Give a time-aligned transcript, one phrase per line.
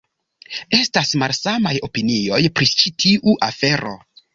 [0.77, 3.99] Estas malsamaj opinioj pri ĉi tiu afero.